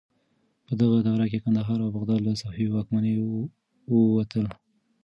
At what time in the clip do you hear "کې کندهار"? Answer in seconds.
1.31-1.79